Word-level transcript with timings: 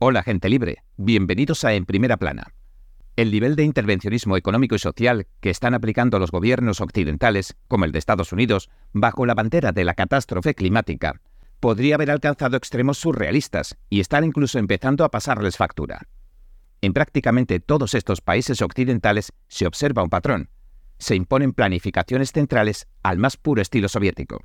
Hola 0.00 0.22
gente 0.22 0.48
libre, 0.48 0.84
bienvenidos 0.96 1.64
a 1.64 1.74
En 1.74 1.84
Primera 1.84 2.18
Plana. 2.18 2.54
El 3.16 3.32
nivel 3.32 3.56
de 3.56 3.64
intervencionismo 3.64 4.36
económico 4.36 4.76
y 4.76 4.78
social 4.78 5.26
que 5.40 5.50
están 5.50 5.74
aplicando 5.74 6.20
los 6.20 6.30
gobiernos 6.30 6.80
occidentales, 6.80 7.56
como 7.66 7.84
el 7.84 7.90
de 7.90 7.98
Estados 7.98 8.32
Unidos, 8.32 8.70
bajo 8.92 9.26
la 9.26 9.34
bandera 9.34 9.72
de 9.72 9.82
la 9.82 9.94
catástrofe 9.94 10.54
climática, 10.54 11.20
podría 11.58 11.96
haber 11.96 12.12
alcanzado 12.12 12.56
extremos 12.56 12.98
surrealistas 12.98 13.76
y 13.90 13.98
estar 13.98 14.22
incluso 14.22 14.60
empezando 14.60 15.02
a 15.02 15.10
pasarles 15.10 15.56
factura. 15.56 16.06
En 16.80 16.92
prácticamente 16.92 17.58
todos 17.58 17.94
estos 17.94 18.20
países 18.20 18.62
occidentales 18.62 19.32
se 19.48 19.66
observa 19.66 20.04
un 20.04 20.10
patrón. 20.10 20.48
Se 20.98 21.16
imponen 21.16 21.52
planificaciones 21.52 22.30
centrales 22.30 22.86
al 23.02 23.18
más 23.18 23.36
puro 23.36 23.62
estilo 23.62 23.88
soviético. 23.88 24.44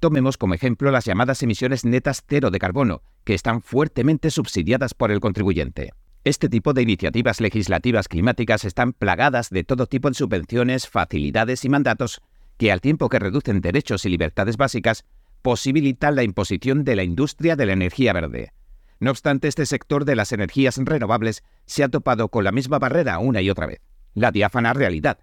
Tomemos 0.00 0.38
como 0.38 0.54
ejemplo 0.54 0.92
las 0.92 1.06
llamadas 1.06 1.42
emisiones 1.42 1.84
netas 1.84 2.22
cero 2.24 2.52
de 2.52 2.60
carbono, 2.60 3.02
que 3.24 3.34
están 3.34 3.62
fuertemente 3.62 4.30
subsidiadas 4.30 4.94
por 4.94 5.10
el 5.10 5.18
contribuyente. 5.18 5.92
Este 6.22 6.48
tipo 6.48 6.72
de 6.72 6.82
iniciativas 6.82 7.40
legislativas 7.40 8.06
climáticas 8.06 8.64
están 8.64 8.92
plagadas 8.92 9.50
de 9.50 9.64
todo 9.64 9.86
tipo 9.86 10.08
de 10.08 10.14
subvenciones, 10.14 10.86
facilidades 10.88 11.64
y 11.64 11.68
mandatos 11.68 12.22
que, 12.58 12.70
al 12.70 12.80
tiempo 12.80 13.08
que 13.08 13.18
reducen 13.18 13.60
derechos 13.60 14.04
y 14.04 14.10
libertades 14.10 14.56
básicas, 14.56 15.04
posibilitan 15.42 16.14
la 16.14 16.22
imposición 16.22 16.84
de 16.84 16.94
la 16.94 17.02
industria 17.02 17.56
de 17.56 17.66
la 17.66 17.72
energía 17.72 18.12
verde. 18.12 18.52
No 19.00 19.10
obstante, 19.10 19.48
este 19.48 19.66
sector 19.66 20.04
de 20.04 20.14
las 20.14 20.30
energías 20.30 20.76
renovables 20.78 21.42
se 21.66 21.82
ha 21.82 21.88
topado 21.88 22.28
con 22.28 22.44
la 22.44 22.52
misma 22.52 22.78
barrera 22.78 23.18
una 23.18 23.40
y 23.40 23.50
otra 23.50 23.66
vez, 23.66 23.80
la 24.14 24.30
diáfana 24.30 24.74
realidad. 24.74 25.18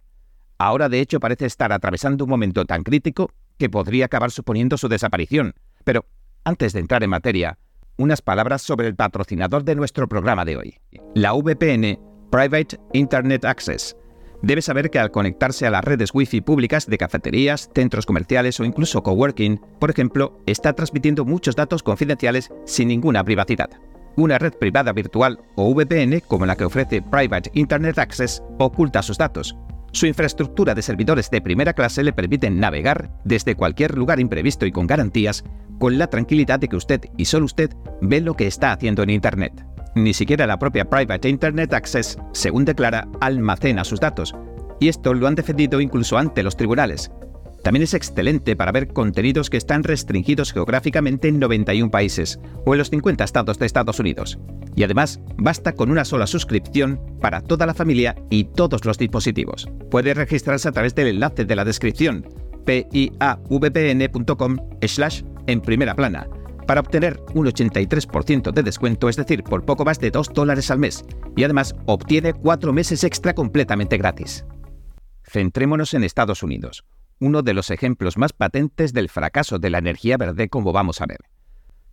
Ahora, 0.57 0.89
de 0.89 0.99
hecho, 0.99 1.21
parece 1.21 1.45
estar 1.45 1.71
atravesando 1.71 2.25
un 2.25 2.29
momento 2.29 2.65
tan 2.65 2.83
crítico 2.83 3.31
que 3.57 3.69
podría 3.69 4.05
acabar 4.05 4.31
suponiendo 4.31 4.77
su 4.77 4.87
desaparición. 4.87 5.53
Pero, 5.83 6.05
antes 6.43 6.73
de 6.73 6.79
entrar 6.79 7.03
en 7.03 7.09
materia, 7.09 7.57
unas 7.97 8.21
palabras 8.21 8.61
sobre 8.61 8.87
el 8.87 8.95
patrocinador 8.95 9.63
de 9.63 9.75
nuestro 9.75 10.07
programa 10.07 10.45
de 10.45 10.57
hoy. 10.57 10.75
La 11.13 11.33
VPN, 11.33 11.99
Private 12.31 12.79
Internet 12.93 13.45
Access. 13.45 13.95
Debe 14.41 14.61
saber 14.61 14.89
que 14.89 14.99
al 14.99 15.11
conectarse 15.11 15.65
a 15.65 15.71
las 15.71 15.83
redes 15.83 16.11
Wi-Fi 16.13 16.41
públicas 16.41 16.87
de 16.87 16.97
cafeterías, 16.97 17.69
centros 17.73 18.05
comerciales 18.05 18.59
o 18.59 18.65
incluso 18.65 19.01
coworking, 19.01 19.59
por 19.79 19.89
ejemplo, 19.89 20.39
está 20.45 20.73
transmitiendo 20.73 21.25
muchos 21.25 21.55
datos 21.55 21.81
confidenciales 21.81 22.51
sin 22.65 22.89
ninguna 22.89 23.23
privacidad. 23.23 23.69
Una 24.17 24.37
red 24.37 24.53
privada 24.53 24.93
virtual 24.93 25.39
o 25.55 25.73
VPN, 25.73 26.21
como 26.27 26.45
la 26.45 26.55
que 26.55 26.65
ofrece 26.65 27.01
Private 27.01 27.51
Internet 27.53 27.97
Access, 27.97 28.43
oculta 28.59 29.01
sus 29.01 29.17
datos, 29.17 29.57
su 29.95 30.07
infraestructura 30.07 30.75
de 30.75 30.81
servidores 30.81 31.29
de 31.29 31.41
primera 31.41 31.73
clase 31.73 32.03
le 32.03 32.11
permiten 32.11 32.59
navegar 32.59 33.11
desde 33.23 33.55
cualquier 33.55 33.97
lugar 33.97 34.19
imprevisto 34.19 34.65
y 34.65 34.71
con 34.71 34.87
garantías, 34.87 35.43
con 35.79 35.97
la 35.97 36.07
tranquilidad 36.07 36.59
de 36.59 36.67
que 36.67 36.75
usted 36.75 37.01
y 37.17 37.25
solo 37.25 37.45
usted 37.45 37.71
ve 38.01 38.19
lo 38.19 38.35
que 38.35 38.47
está 38.47 38.73
haciendo 38.73 39.03
en 39.03 39.09
Internet. 39.09 39.65
Ni 39.95 40.13
siquiera 40.13 40.47
la 40.47 40.59
propia 40.59 40.89
Private 40.89 41.29
Internet 41.29 41.73
Access, 41.73 42.17
según 42.33 42.65
declara, 42.65 43.07
almacena 43.21 43.85
sus 43.85 44.01
datos, 44.01 44.35
y 44.81 44.89
esto 44.89 45.13
lo 45.13 45.27
han 45.27 45.35
defendido 45.35 45.79
incluso 45.79 46.17
ante 46.17 46.43
los 46.43 46.57
tribunales, 46.57 47.09
también 47.65 47.81
es 47.81 47.95
excelente 47.95 48.55
para 48.55 48.71
ver 48.71 48.89
contenidos 48.89 49.49
que 49.49 49.57
están 49.57 49.83
restringidos 49.83 50.53
geográficamente 50.53 51.29
en 51.29 51.39
91 51.39 51.89
países 51.89 52.39
o 52.63 52.75
en 52.75 52.77
los 52.77 52.91
50 52.91 53.23
estados 53.23 53.57
de 53.57 53.65
Estados 53.65 53.99
Unidos. 53.99 54.37
Y 54.75 54.83
además, 54.83 55.19
basta 55.37 55.73
con 55.73 55.89
una 55.89 56.05
sola 56.05 56.27
suscripción 56.27 56.99
para 57.21 57.41
toda 57.41 57.65
la 57.65 57.73
familia 57.73 58.15
y 58.29 58.45
todos 58.45 58.85
los 58.85 58.97
dispositivos. 58.97 59.69
Puede 59.89 60.13
registrarse 60.13 60.67
a 60.67 60.71
través 60.71 60.93
del 60.95 61.07
enlace 61.07 61.45
de 61.45 61.55
la 61.55 61.65
descripción 61.65 62.27
piavpn.com 62.65 64.57
slash 64.81 65.21
en 65.47 65.61
primera 65.61 65.95
plana 65.95 66.27
para 66.67 66.81
obtener 66.81 67.21
un 67.35 67.45
83% 67.45 68.51
de 68.51 68.63
descuento, 68.63 69.07
es 69.07 69.15
decir, 69.17 69.43
por 69.43 69.63
poco 69.65 69.85
más 69.85 69.99
de 69.99 70.09
2 70.09 70.33
dólares 70.33 70.71
al 70.71 70.79
mes. 70.79 71.05
Y 71.35 71.43
además 71.43 71.75
obtiene 71.85 72.33
4 72.33 72.73
meses 72.73 73.03
extra 73.03 73.35
completamente 73.35 73.97
gratis. 73.97 74.45
Centrémonos 75.23 75.93
en 75.93 76.03
Estados 76.03 76.41
Unidos 76.41 76.83
uno 77.19 77.41
de 77.41 77.53
los 77.53 77.71
ejemplos 77.71 78.17
más 78.17 78.33
patentes 78.33 78.93
del 78.93 79.09
fracaso 79.09 79.59
de 79.59 79.69
la 79.69 79.77
energía 79.77 80.17
verde 80.17 80.49
como 80.49 80.71
vamos 80.71 81.01
a 81.01 81.05
ver. 81.05 81.19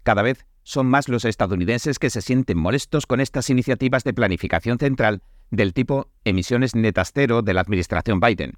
Cada 0.02 0.22
vez 0.22 0.44
son 0.62 0.86
más 0.86 1.08
los 1.08 1.24
estadounidenses 1.24 1.98
que 1.98 2.10
se 2.10 2.22
sienten 2.22 2.58
molestos 2.58 3.06
con 3.06 3.20
estas 3.20 3.50
iniciativas 3.50 4.04
de 4.04 4.14
planificación 4.14 4.78
central 4.78 5.22
del 5.50 5.72
tipo 5.72 6.08
emisiones 6.24 6.74
netas 6.74 7.12
cero 7.14 7.42
de 7.42 7.54
la 7.54 7.60
administración 7.60 8.20
Biden. 8.20 8.54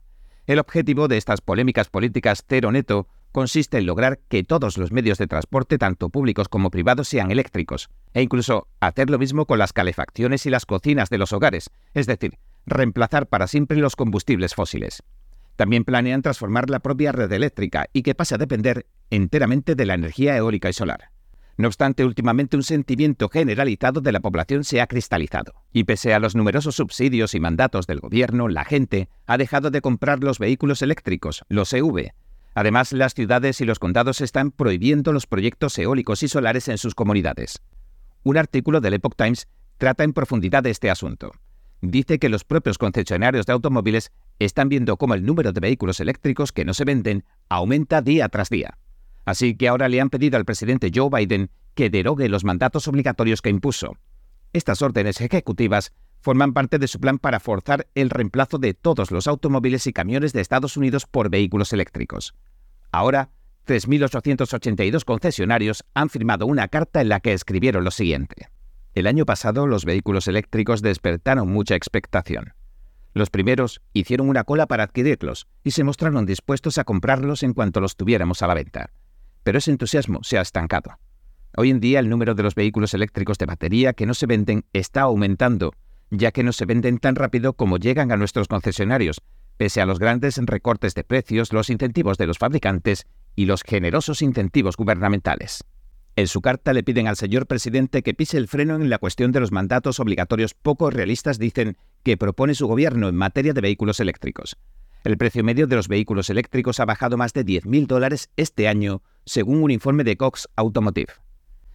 El 0.47 0.59
objetivo 0.59 1.09
de 1.09 1.16
estas 1.16 1.41
polémicas 1.41 1.88
políticas 1.88 2.44
cero 2.47 2.70
neto 2.70 3.09
consiste 3.32 3.78
en 3.78 3.87
lograr 3.87 4.20
que 4.28 4.44
todos 4.44 4.78
los 4.78 4.92
medios 4.92 5.19
de 5.19 5.26
transporte, 5.26 5.78
tanto 5.78 6.10
públicos 6.10 6.48
como 6.48 6.70
privados, 6.70 7.09
sean 7.09 7.31
eléctricos, 7.31 7.88
e 8.12 8.22
incluso 8.22 8.69
hacer 8.78 9.10
lo 9.10 9.19
mismo 9.19 9.47
con 9.47 9.59
las 9.59 9.72
calefacciones 9.72 10.47
y 10.47 10.50
las 10.50 10.66
cocinas 10.66 11.10
de 11.10 11.19
los 11.19 11.32
hogares, 11.32 11.71
es 11.94 12.06
decir, 12.06 12.38
reemplazar 12.66 13.26
para 13.26 13.48
siempre 13.48 13.78
los 13.78 13.97
combustibles 13.97 14.54
fósiles. 14.54 15.03
También 15.56 15.84
planean 15.84 16.22
transformar 16.22 16.71
la 16.71 16.81
propia 16.81 17.12
red 17.12 17.32
eléctrica 17.32 17.86
y 17.92 18.03
que 18.03 18.15
pase 18.15 18.34
a 18.34 18.38
depender 18.38 18.86
enteramente 19.10 19.75
de 19.75 19.86
la 19.86 19.94
energía 19.94 20.36
eólica 20.36 20.69
y 20.69 20.72
solar. 20.72 21.13
No 21.56 21.69
obstante, 21.69 22.04
últimamente 22.04 22.56
un 22.56 22.62
sentimiento 22.62 23.28
generalizado 23.28 24.00
de 24.00 24.12
la 24.12 24.20
población 24.20 24.65
se 24.65 24.81
ha 24.81 24.87
cristalizado, 24.87 25.54
y 25.72 25.84
pese 25.84 26.12
a 26.12 26.19
los 26.19 26.34
numerosos 26.34 26.76
subsidios 26.76 27.34
y 27.34 27.41
mandatos 27.41 27.87
del 27.87 28.00
gobierno, 28.00 28.48
la 28.48 28.65
gente 28.65 29.09
ha 29.26 29.38
dejado 29.38 29.70
de 29.70 29.81
comprar 29.81 30.25
los 30.25 30.38
vehículos 30.38 30.82
eléctricos, 30.82 31.44
los 31.48 31.72
EV. 31.72 32.12
Además, 32.54 32.92
las 32.92 33.15
ciudades 33.15 33.60
y 33.60 33.65
los 33.65 33.78
condados 33.78 34.20
están 34.20 34.50
prohibiendo 34.50 35.12
los 35.12 35.26
proyectos 35.26 35.78
eólicos 35.78 36.22
y 36.22 36.28
solares 36.28 36.69
en 36.69 36.78
sus 36.78 36.94
comunidades. 36.94 37.62
Un 38.22 38.36
artículo 38.36 38.81
del 38.81 38.94
Epoch 38.94 39.16
Times 39.16 39.48
trata 39.78 40.04
en 40.04 40.12
profundidad 40.12 40.62
de 40.62 40.71
este 40.71 40.91
asunto 40.91 41.32
dice 41.91 42.19
que 42.19 42.28
los 42.28 42.44
propios 42.44 42.78
concesionarios 42.78 43.47
de 43.47 43.53
automóviles 43.53 44.12
están 44.38 44.69
viendo 44.69 44.97
cómo 44.97 45.15
el 45.15 45.25
número 45.25 45.53
de 45.53 45.60
vehículos 45.60 46.00
eléctricos 46.00 46.53
que 46.53 46.65
no 46.65 46.75
se 46.75 46.84
venden 46.84 47.25
aumenta 47.48 48.03
día 48.03 48.28
tras 48.28 48.48
día. 48.48 48.78
Así 49.24 49.56
que 49.56 49.68
ahora 49.68 49.88
le 49.88 50.00
han 50.00 50.10
pedido 50.10 50.36
al 50.36 50.44
presidente 50.44 50.90
Joe 50.94 51.10
Biden 51.10 51.50
que 51.74 51.90
derogue 51.90 52.28
los 52.28 52.44
mandatos 52.44 52.88
obligatorios 52.88 53.42
que 53.42 53.50
impuso. 53.50 53.96
Estas 54.52 54.82
órdenes 54.82 55.20
ejecutivas 55.20 55.92
forman 56.20 56.52
parte 56.52 56.78
de 56.78 56.88
su 56.88 57.00
plan 57.00 57.18
para 57.18 57.40
forzar 57.40 57.86
el 57.94 58.10
reemplazo 58.10 58.58
de 58.58 58.72
todos 58.72 59.10
los 59.10 59.26
automóviles 59.26 59.86
y 59.86 59.92
camiones 59.92 60.32
de 60.32 60.40
Estados 60.40 60.76
Unidos 60.76 61.06
por 61.06 61.28
vehículos 61.28 61.72
eléctricos. 61.72 62.34
Ahora, 62.92 63.30
3.882 63.66 65.04
concesionarios 65.04 65.84
han 65.94 66.10
firmado 66.10 66.46
una 66.46 66.68
carta 66.68 67.00
en 67.00 67.08
la 67.08 67.20
que 67.20 67.32
escribieron 67.32 67.84
lo 67.84 67.91
siguiente. 67.91 68.48
El 68.94 69.06
año 69.06 69.26
pasado 69.26 69.66
los 69.66 69.84
vehículos 69.84 70.28
eléctricos 70.28 70.80
despertaron 70.80 71.50
mucha 71.50 71.74
expectación. 71.74 72.54
Los 73.12 73.30
primeros 73.30 73.80
hicieron 73.92 74.28
una 74.28 74.44
cola 74.44 74.66
para 74.66 74.84
adquirirlos 74.84 75.46
y 75.62 75.72
se 75.72 75.84
mostraron 75.84 76.26
dispuestos 76.26 76.78
a 76.78 76.84
comprarlos 76.84 77.42
en 77.42 77.54
cuanto 77.54 77.80
los 77.80 77.96
tuviéramos 77.96 78.42
a 78.42 78.46
la 78.46 78.54
venta. 78.54 78.91
Pero 79.44 79.59
ese 79.59 79.71
entusiasmo 79.71 80.25
se 80.25 80.38
ha 80.38 80.43
estancado. 80.43 80.99
Hoy 81.56 81.71
en 81.71 81.78
día 81.78 82.00
el 82.00 82.09
número 82.09 82.34
de 82.34 82.43
los 82.43 82.56
vehículos 82.56 82.94
eléctricos 82.94 83.38
de 83.38 83.47
batería 83.47 83.93
que 83.93 84.06
no 84.06 84.15
se 84.15 84.27
venden 84.27 84.65
está 84.72 85.03
aumentando, 85.03 85.72
ya 86.10 86.32
que 86.32 86.43
no 86.43 86.53
se 86.53 86.65
venden 86.65 86.99
tan 86.99 87.15
rápido 87.15 87.53
como 87.53 87.77
llegan 87.77 88.10
a 88.10 88.16
nuestros 88.16 88.49
concesionarios, 88.49 89.21
pese 89.56 89.81
a 89.81 89.87
los 89.87 90.00
grandes 90.00 90.37
recortes 90.38 90.94
de 90.94 91.04
precios, 91.04 91.53
los 91.53 91.71
incentivos 91.71 92.19
de 92.19 92.27
los 92.27 92.38
fabricantes 92.38 93.06
y 93.37 93.44
los 93.44 93.62
generosos 93.62 94.22
incentivos 94.22 94.77
gubernamentales. 94.77 95.65
En 96.16 96.28
su 96.28 96.41
carta 96.41 96.72
le 96.72 96.84
piden 96.84 97.09
al 97.09 97.16
señor 97.16 97.47
presidente 97.47 98.03
que 98.03 98.15
pise 98.15 98.37
el 98.37 98.49
freno 98.49 98.77
en 98.77 98.88
la 98.88 98.99
cuestión 98.99 99.33
de 99.33 99.41
los 99.41 99.50
mandatos 99.50 99.99
obligatorios 99.99 100.54
poco 100.54 100.91
realistas, 100.91 101.38
dicen, 101.38 101.77
que 102.04 102.16
propone 102.16 102.54
su 102.54 102.69
gobierno 102.69 103.09
en 103.09 103.16
materia 103.16 103.53
de 103.53 103.60
vehículos 103.60 103.99
eléctricos. 103.99 104.56
El 105.04 105.19
precio 105.19 105.44
medio 105.44 105.66
de 105.66 105.76
los 105.76 105.87
vehículos 105.87 106.31
eléctricos 106.31 106.81
ha 106.81 106.87
bajado 106.87 107.19
más 107.19 107.34
de 107.34 107.44
10.000 107.44 107.87
dólares 107.87 108.31
este 108.38 108.69
año, 108.69 109.03
según 109.26 109.62
un 109.62 109.70
informe 109.70 110.03
de 110.03 110.16
Cox 110.16 110.48
Automotive. 110.56 111.12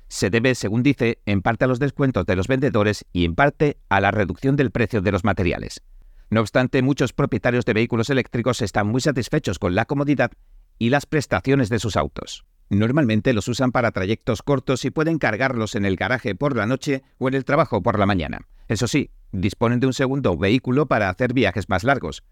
Se 0.07 0.31
debe, 0.31 0.55
según 0.55 0.81
dice, 0.81 1.19
en 1.27 1.43
parte 1.43 1.65
a 1.65 1.67
los 1.67 1.77
descuentos 1.77 2.25
de 2.25 2.35
los 2.35 2.47
vendedores 2.47 3.05
y 3.13 3.25
en 3.25 3.35
parte 3.35 3.77
a 3.87 4.01
la 4.01 4.09
reducción 4.09 4.55
del 4.55 4.71
precio 4.71 5.01
de 5.01 5.11
los 5.11 5.23
materiales. 5.23 5.83
No 6.31 6.41
obstante, 6.41 6.81
muchos 6.81 7.13
propietarios 7.13 7.65
de 7.65 7.73
vehículos 7.73 8.09
eléctricos 8.09 8.63
están 8.63 8.87
muy 8.87 8.99
satisfechos 8.99 9.59
con 9.59 9.75
la 9.75 9.85
comodidad 9.85 10.31
y 10.79 10.89
las 10.89 11.05
prestaciones 11.05 11.69
de 11.69 11.77
sus 11.77 11.97
autos. 11.97 12.45
Normalmente 12.69 13.33
los 13.33 13.47
usan 13.47 13.71
para 13.71 13.91
trayectos 13.91 14.41
cortos 14.41 14.85
y 14.85 14.89
pueden 14.89 15.19
cargarlos 15.19 15.75
en 15.75 15.85
el 15.85 15.97
garaje 15.97 16.33
por 16.33 16.55
la 16.55 16.65
noche 16.65 17.03
o 17.19 17.27
en 17.27 17.35
el 17.35 17.45
trabajo 17.45 17.83
por 17.83 17.99
la 17.99 18.07
mañana. 18.07 18.47
Eso 18.67 18.87
sí, 18.87 19.11
disponen 19.31 19.79
de 19.79 19.85
un 19.85 19.93
segundo 19.93 20.35
vehículo 20.35 20.87
para 20.87 21.09
hacer 21.09 21.33
viajes 21.33 21.69
más 21.69 21.83
largos. 21.83 22.23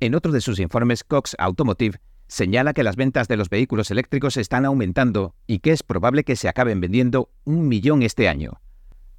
En 0.00 0.14
otro 0.14 0.32
de 0.32 0.40
sus 0.40 0.58
informes, 0.58 1.04
Cox 1.04 1.36
Automotive 1.38 2.00
señala 2.26 2.72
que 2.72 2.82
las 2.82 2.96
ventas 2.96 3.28
de 3.28 3.36
los 3.36 3.48
vehículos 3.48 3.90
eléctricos 3.90 4.36
están 4.36 4.64
aumentando 4.64 5.34
y 5.46 5.60
que 5.60 5.72
es 5.72 5.82
probable 5.82 6.24
que 6.24 6.36
se 6.36 6.48
acaben 6.48 6.80
vendiendo 6.80 7.30
un 7.44 7.68
millón 7.68 8.02
este 8.02 8.28
año. 8.28 8.60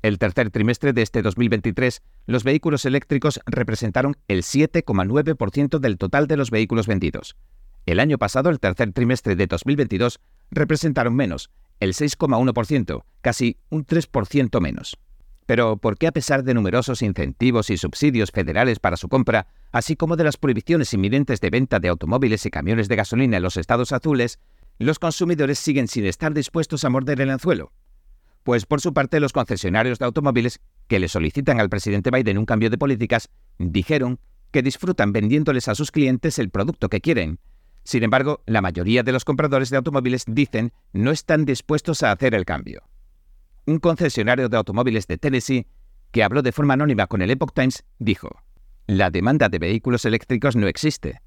El 0.02 0.20
tercer 0.20 0.52
trimestre 0.52 0.94
de 0.94 1.02
este 1.02 1.22
2023, 1.22 2.02
los 2.28 2.44
vehículos 2.44 2.86
eléctricos 2.86 3.40
representaron 3.46 4.18
el 4.28 4.44
7,9% 4.44 5.80
del 5.80 5.98
total 5.98 6.28
de 6.28 6.38
los 6.38 6.52
vehículos 6.52 6.88
vendidos. 6.88 7.36
El 7.86 8.00
año 8.00 8.18
pasado, 8.18 8.50
el 8.50 8.60
tercer 8.60 8.92
trimestre 8.92 9.36
de 9.36 9.48
2022, 9.48 10.20
representaron 10.52 11.16
menos, 11.16 11.50
el 11.80 11.94
6,1%, 11.94 13.04
casi 13.22 13.58
un 13.70 13.86
3% 13.86 14.62
menos. 14.62 14.98
Pero 15.46 15.78
¿por 15.78 15.98
qué 15.98 16.08
a 16.08 16.12
pesar 16.12 16.44
de 16.44 16.54
numerosos 16.54 17.02
incentivos 17.02 17.70
y 17.70 17.78
subsidios 17.78 18.32
federales 18.32 18.80
para 18.80 18.98
su 18.98 19.10
compra, 19.10 19.48
así 19.76 19.98
como 19.98 20.16
de 20.16 20.24
las 20.24 20.38
prohibiciones 20.38 20.94
inminentes 20.94 21.42
de 21.42 21.50
venta 21.50 21.82
de 21.82 21.90
automóviles 21.90 22.46
y 22.46 22.50
camiones 22.50 22.88
de 22.88 22.96
gasolina 22.96 23.36
en 23.36 23.44
los 23.44 23.58
estados 23.58 23.92
azules, 23.92 24.40
los 24.80 25.00
consumidores 25.00 25.60
siguen 25.60 25.90
sin 25.90 26.06
estar 26.06 26.34
dispuestos 26.34 26.86
a 26.86 26.90
morder 26.90 27.20
el 27.20 27.30
anzuelo? 27.30 27.74
Pues 28.44 28.66
por 28.66 28.80
su 28.80 28.94
parte 28.94 29.20
los 29.20 29.34
concesionarios 29.34 30.00
de 30.00 30.06
automóviles 30.06 30.62
que 30.88 31.00
le 31.00 31.10
solicitan 31.10 31.60
al 31.60 31.68
presidente 31.68 32.10
Biden 32.10 32.38
un 32.38 32.46
cambio 32.46 32.70
de 32.70 32.78
políticas 32.78 33.30
dijeron 33.58 34.20
que 34.52 34.64
disfrutan 34.64 35.12
vendiéndoles 35.12 35.68
a 35.68 35.76
sus 35.76 35.92
clientes 35.92 36.40
el 36.40 36.50
producto 36.52 36.88
que 36.88 37.02
quieren. 37.02 37.40
Sin 37.84 38.04
embargo, 38.04 38.44
la 38.46 38.62
mayoría 38.62 39.04
de 39.04 39.12
los 39.12 39.26
compradores 39.26 39.72
de 39.72 39.78
automóviles 39.78 40.24
dicen 40.26 40.72
no 40.94 41.12
están 41.12 41.44
dispuestos 41.44 42.02
a 42.02 42.14
hacer 42.14 42.34
el 42.34 42.46
cambio 42.46 42.84
un 43.66 43.80
concesionario 43.80 44.50
de 44.50 44.58
automóviles 44.58 45.08
de 45.08 45.18
Tennessee, 45.18 45.68
que 46.12 46.24
habló 46.24 46.42
de 46.42 46.52
forma 46.52 46.76
anónima 46.76 47.08
con 47.08 47.22
el 47.22 47.32
Epoch 47.32 47.54
Times, 47.54 47.84
dijo, 48.00 48.30
La 48.88 49.10
demanda 49.10 49.50
de 49.50 49.58
vehículos 49.58 50.06
eléctricos 50.06 50.56
no 50.56 50.68
existe. 50.68 51.20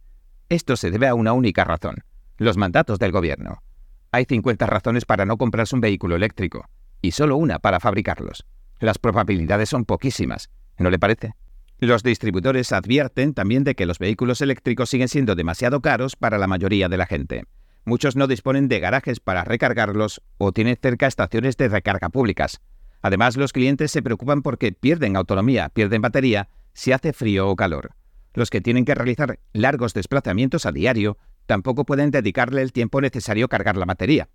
Esto 0.49 0.76
se 0.76 0.93
debe 0.93 1.08
a 1.08 1.14
una 1.14 1.32
única 1.32 1.64
razón, 1.64 2.05
los 2.37 2.56
mandatos 2.56 3.00
del 3.00 3.10
gobierno. 3.10 3.64
Hay 4.12 4.26
50 4.26 4.64
razones 4.64 5.05
para 5.05 5.26
no 5.26 5.37
comprarse 5.37 5.75
un 5.75 5.81
vehículo 5.81 6.14
eléctrico, 6.14 6.66
y 7.02 7.10
solo 7.10 7.37
una 7.37 7.58
para 7.58 7.81
fabricarlos. 7.81 8.46
Las 8.78 8.99
probabilidades 8.99 9.70
son 9.70 9.84
poquísimas, 9.84 10.50
¿no 10.78 10.88
le 10.88 11.00
parece? 11.00 11.32
Los 11.81 12.05
distribuidores 12.05 12.70
advierten 12.70 13.34
también 13.34 13.64
de 13.64 13.75
que 13.75 13.87
los 13.87 13.99
vehículos 13.99 14.40
eléctricos 14.40 14.88
siguen 14.88 15.08
siendo 15.08 15.34
demasiado 15.34 15.81
caros 15.81 16.14
para 16.14 16.38
la 16.38 16.46
mayoría 16.46 16.88
de 16.88 16.96
la 16.96 17.06
gente. 17.06 17.43
Muchos 17.84 18.14
no 18.14 18.28
disponen 18.28 18.69
de 18.69 18.78
garajes 18.78 19.19
para 19.19 19.43
recargarlos 19.43 20.22
o 20.38 20.52
tienen 20.52 20.78
cerca 20.81 21.08
estaciones 21.08 21.56
de 21.56 21.69
recarga 21.69 22.08
públicas. 22.08 22.60
Además, 23.02 23.37
los 23.37 23.52
clientes 23.52 23.90
se 23.90 24.02
preocupan 24.02 24.43
porque 24.43 24.72
pierden 24.72 25.16
autonomía, 25.16 25.70
pierden 25.70 26.02
batería, 26.02 26.49
si 26.78 26.92
hace 26.92 27.12
frío 27.12 27.48
o 27.48 27.56
calor. 27.56 27.96
Los 28.34 28.50
que 28.50 28.60
tienen 28.60 28.84
que 28.84 28.94
realizar 28.94 29.40
largos 29.52 29.94
desplazamientos 29.94 30.64
a 30.64 30.70
diario 30.70 31.19
tampoco 31.46 31.84
pueden 31.84 32.12
dedicarle 32.12 32.62
el 32.62 32.72
tiempo 32.72 33.00
necesario 33.00 33.46
a 33.46 33.48
cargar 33.48 33.76
la 33.76 33.84
batería. 33.84 34.28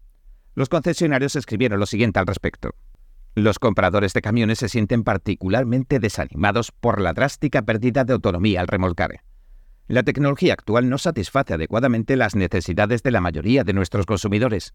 Los 0.54 0.68
concesionarios 0.68 1.38
escribieron 1.38 1.80
lo 1.80 1.86
siguiente 1.86 2.20
al 2.20 2.28
respecto. 2.28 2.76
Los 3.34 3.60
compradores 3.60 4.12
de 4.12 4.22
camiones 4.22 4.60
se 4.60 4.68
sienten 4.68 5.06
particularmente 5.06 6.00
desanimados 6.00 6.74
por 6.74 7.00
la 7.00 7.14
drástica 7.14 7.62
pérdida 7.62 8.04
de 8.04 8.12
autonomía 8.12 8.60
al 8.60 8.68
remolcar. 8.68 9.22
La 9.88 10.04
tecnología 10.04 10.52
actual 10.52 10.90
no 10.90 10.98
satisface 10.98 11.54
adecuadamente 11.54 12.18
las 12.18 12.36
necesidades 12.36 13.04
de 13.04 13.12
la 13.12 13.22
mayoría 13.22 13.64
de 13.64 13.72
nuestros 13.72 14.06
consumidores. 14.06 14.74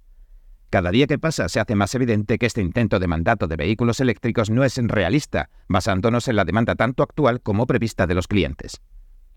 Cada 0.70 0.90
día 0.90 1.06
que 1.06 1.18
pasa 1.18 1.48
se 1.48 1.60
hace 1.60 1.74
más 1.74 1.94
evidente 1.94 2.38
que 2.38 2.44
este 2.44 2.60
intento 2.60 2.98
de 2.98 3.06
mandato 3.06 3.46
de 3.46 3.56
vehículos 3.56 4.00
eléctricos 4.00 4.50
no 4.50 4.64
es 4.64 4.76
realista, 4.76 5.48
basándonos 5.66 6.28
en 6.28 6.36
la 6.36 6.44
demanda 6.44 6.74
tanto 6.74 7.02
actual 7.02 7.40
como 7.40 7.66
prevista 7.66 8.06
de 8.06 8.14
los 8.14 8.28
clientes. 8.28 8.82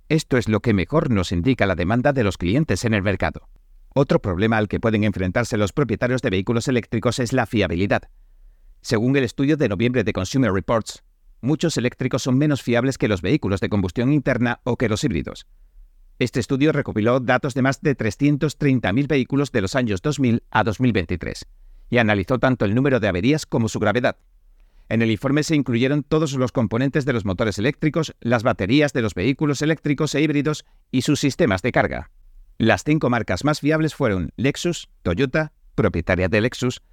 Esto 0.10 0.38
es 0.38 0.50
lo 0.50 0.60
que 0.60 0.74
mejor 0.74 1.10
nos 1.10 1.32
indica 1.32 1.66
la 1.66 1.76
demanda 1.76 2.12
de 2.12 2.26
los 2.26 2.38
clientes 2.38 2.84
en 2.84 2.94
el 2.94 3.02
mercado. 3.02 3.48
Otro 3.94 4.22
problema 4.22 4.58
al 4.58 4.68
que 4.68 4.82
pueden 4.82 5.06
enfrentarse 5.06 5.56
los 5.56 5.72
propietarios 5.72 6.22
de 6.22 6.32
vehículos 6.32 6.68
eléctricos 6.68 7.20
es 7.20 7.32
la 7.32 7.46
fiabilidad. 7.46 8.04
Según 8.82 9.16
el 9.16 9.24
estudio 9.24 9.56
de 9.56 9.70
noviembre 9.70 10.04
de 10.04 10.12
Consumer 10.12 10.52
Reports, 10.52 11.04
muchos 11.40 11.78
eléctricos 11.78 12.24
son 12.24 12.38
menos 12.38 12.62
fiables 12.62 12.98
que 12.98 13.08
los 13.08 13.22
vehículos 13.22 13.62
de 13.62 13.70
combustión 13.70 14.12
interna 14.12 14.60
o 14.66 14.76
que 14.76 14.90
los 14.90 15.04
híbridos. 15.06 15.48
Este 16.22 16.40
estudio 16.40 16.72
recopiló 16.72 17.20
datos 17.20 17.56
de 17.56 17.64
más 17.64 17.82
de 17.82 17.98
330.000 17.98 19.08
vehículos 19.08 19.52
de 19.52 19.62
los 19.62 19.76
años 19.76 20.04
2000 20.04 20.44
a 20.52 20.64
2023 20.64 21.48
y 21.90 21.98
analizó 21.98 22.38
tanto 22.38 22.64
el 22.64 22.76
número 22.76 23.00
de 23.00 23.08
averías 23.08 23.48
como 23.48 23.68
su 23.68 23.80
gravedad. 23.80 24.18
En 24.88 25.02
el 25.02 25.10
informe 25.10 25.42
se 25.42 25.56
incluyeron 25.56 26.04
todos 26.04 26.34
los 26.34 26.52
componentes 26.52 27.06
de 27.06 27.14
los 27.14 27.26
motores 27.26 27.58
eléctricos, 27.58 28.16
las 28.20 28.44
baterías 28.44 28.94
de 28.94 29.02
los 29.02 29.16
vehículos 29.16 29.64
eléctricos 29.64 30.14
e 30.14 30.22
híbridos 30.22 30.64
y 30.92 31.02
sus 31.02 31.20
sistemas 31.20 31.64
de 31.64 31.72
carga. 31.72 32.12
Las 32.60 32.84
cinco 32.84 33.10
marcas 33.10 33.44
más 33.44 33.60
fiables 33.60 33.96
fueron 33.96 34.32
Lexus, 34.36 34.90
Toyota, 35.02 35.54
propietaria 35.74 36.30
de 36.30 36.42
Lexus, 36.42 36.84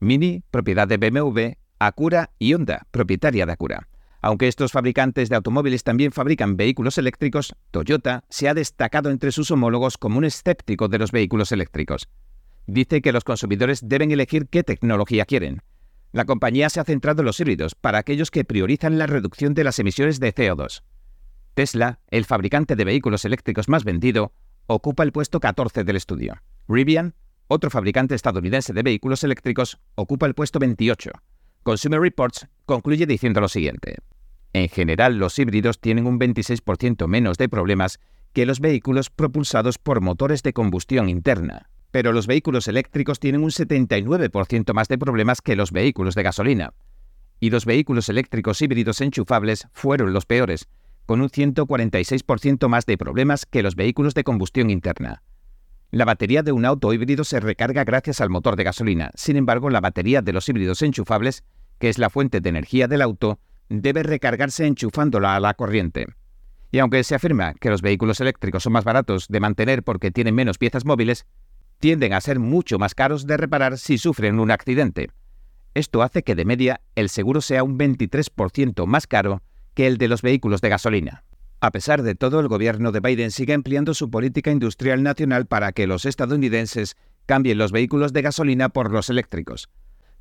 Mini, 0.00 0.42
propiedad 0.50 0.88
de 0.88 0.96
BMW, 0.96 1.52
Acura 1.78 2.32
y 2.40 2.54
Honda, 2.54 2.88
propietaria 2.90 3.46
de 3.46 3.52
Acura. 3.52 3.86
Aunque 4.24 4.48
estos 4.48 4.72
fabricantes 4.72 5.28
de 5.28 5.36
automóviles 5.36 5.84
también 5.84 6.10
fabrican 6.10 6.56
vehículos 6.56 6.96
eléctricos, 6.96 7.54
Toyota 7.70 8.24
se 8.30 8.48
ha 8.48 8.54
destacado 8.54 9.10
entre 9.10 9.32
sus 9.32 9.50
homólogos 9.50 9.98
como 9.98 10.16
un 10.16 10.24
escéptico 10.24 10.88
de 10.88 10.96
los 10.96 11.12
vehículos 11.12 11.52
eléctricos. 11.52 12.08
Dice 12.66 13.02
que 13.02 13.12
los 13.12 13.22
consumidores 13.22 13.86
deben 13.86 14.10
elegir 14.12 14.48
qué 14.48 14.64
tecnología 14.64 15.26
quieren. 15.26 15.60
La 16.12 16.24
compañía 16.24 16.70
se 16.70 16.80
ha 16.80 16.84
centrado 16.84 17.20
en 17.20 17.26
los 17.26 17.38
híbridos 17.38 17.74
para 17.74 17.98
aquellos 17.98 18.30
que 18.30 18.46
priorizan 18.46 18.96
la 18.96 19.06
reducción 19.06 19.52
de 19.52 19.62
las 19.62 19.78
emisiones 19.78 20.20
de 20.20 20.34
CO2. 20.34 20.84
Tesla, 21.52 22.00
el 22.08 22.24
fabricante 22.24 22.76
de 22.76 22.84
vehículos 22.86 23.26
eléctricos 23.26 23.68
más 23.68 23.84
vendido, 23.84 24.32
ocupa 24.66 25.02
el 25.02 25.12
puesto 25.12 25.38
14 25.38 25.84
del 25.84 25.96
estudio. 25.96 26.40
Rivian, 26.66 27.14
otro 27.46 27.68
fabricante 27.68 28.14
estadounidense 28.14 28.72
de 28.72 28.84
vehículos 28.84 29.22
eléctricos, 29.22 29.80
ocupa 29.96 30.24
el 30.24 30.34
puesto 30.34 30.58
28. 30.58 31.10
Consumer 31.62 32.00
Reports 32.00 32.48
concluye 32.64 33.04
diciendo 33.04 33.42
lo 33.42 33.48
siguiente. 33.48 33.96
En 34.54 34.68
general, 34.68 35.18
los 35.18 35.36
híbridos 35.40 35.80
tienen 35.80 36.06
un 36.06 36.18
26% 36.18 37.08
menos 37.08 37.38
de 37.38 37.48
problemas 37.48 37.98
que 38.32 38.46
los 38.46 38.60
vehículos 38.60 39.10
propulsados 39.10 39.78
por 39.78 40.00
motores 40.00 40.44
de 40.44 40.52
combustión 40.52 41.08
interna. 41.08 41.68
Pero 41.90 42.12
los 42.12 42.28
vehículos 42.28 42.68
eléctricos 42.68 43.18
tienen 43.18 43.42
un 43.42 43.50
79% 43.50 44.72
más 44.72 44.86
de 44.86 44.96
problemas 44.96 45.42
que 45.42 45.56
los 45.56 45.72
vehículos 45.72 46.14
de 46.14 46.22
gasolina. 46.22 46.72
Y 47.40 47.50
los 47.50 47.64
vehículos 47.64 48.08
eléctricos 48.08 48.62
híbridos 48.62 49.00
enchufables 49.00 49.66
fueron 49.72 50.12
los 50.12 50.24
peores, 50.24 50.68
con 51.04 51.20
un 51.20 51.30
146% 51.30 52.68
más 52.68 52.86
de 52.86 52.96
problemas 52.96 53.46
que 53.46 53.64
los 53.64 53.74
vehículos 53.74 54.14
de 54.14 54.22
combustión 54.22 54.70
interna. 54.70 55.24
La 55.90 56.04
batería 56.04 56.44
de 56.44 56.52
un 56.52 56.64
auto 56.64 56.92
híbrido 56.92 57.24
se 57.24 57.40
recarga 57.40 57.82
gracias 57.82 58.20
al 58.20 58.30
motor 58.30 58.54
de 58.54 58.62
gasolina. 58.62 59.10
Sin 59.16 59.36
embargo, 59.36 59.68
la 59.68 59.80
batería 59.80 60.22
de 60.22 60.32
los 60.32 60.48
híbridos 60.48 60.80
enchufables, 60.82 61.42
que 61.80 61.88
es 61.88 61.98
la 61.98 62.08
fuente 62.08 62.40
de 62.40 62.48
energía 62.50 62.86
del 62.86 63.02
auto, 63.02 63.40
debe 63.68 64.02
recargarse 64.02 64.66
enchufándola 64.66 65.36
a 65.36 65.40
la 65.40 65.54
corriente. 65.54 66.06
Y 66.70 66.78
aunque 66.78 67.04
se 67.04 67.14
afirma 67.14 67.54
que 67.54 67.70
los 67.70 67.82
vehículos 67.82 68.20
eléctricos 68.20 68.62
son 68.62 68.72
más 68.72 68.84
baratos 68.84 69.28
de 69.28 69.40
mantener 69.40 69.82
porque 69.82 70.10
tienen 70.10 70.34
menos 70.34 70.58
piezas 70.58 70.84
móviles, 70.84 71.26
tienden 71.78 72.12
a 72.12 72.20
ser 72.20 72.38
mucho 72.38 72.78
más 72.78 72.94
caros 72.94 73.26
de 73.26 73.36
reparar 73.36 73.78
si 73.78 73.98
sufren 73.98 74.40
un 74.40 74.50
accidente. 74.50 75.10
Esto 75.74 76.02
hace 76.02 76.22
que 76.22 76.34
de 76.34 76.44
media 76.44 76.80
el 76.94 77.08
seguro 77.08 77.40
sea 77.40 77.62
un 77.64 77.78
23% 77.78 78.86
más 78.86 79.06
caro 79.06 79.42
que 79.74 79.86
el 79.86 79.98
de 79.98 80.08
los 80.08 80.22
vehículos 80.22 80.60
de 80.60 80.68
gasolina. 80.68 81.24
A 81.60 81.70
pesar 81.70 82.02
de 82.02 82.14
todo, 82.14 82.40
el 82.40 82.48
gobierno 82.48 82.92
de 82.92 83.00
Biden 83.00 83.30
sigue 83.30 83.54
empleando 83.54 83.94
su 83.94 84.10
política 84.10 84.50
industrial 84.50 85.02
nacional 85.02 85.46
para 85.46 85.72
que 85.72 85.86
los 85.86 86.04
estadounidenses 86.04 86.96
cambien 87.26 87.58
los 87.58 87.72
vehículos 87.72 88.12
de 88.12 88.22
gasolina 88.22 88.68
por 88.68 88.92
los 88.92 89.10
eléctricos. 89.10 89.68